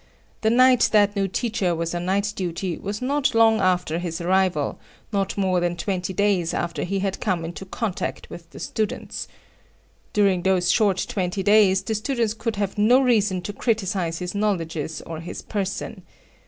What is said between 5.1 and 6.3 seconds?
not more than twenty